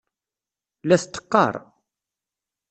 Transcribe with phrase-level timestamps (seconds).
[0.87, 1.55] La t-teqqar.